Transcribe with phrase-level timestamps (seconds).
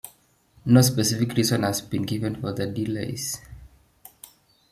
[0.65, 3.39] No specific reason has been given for the delays.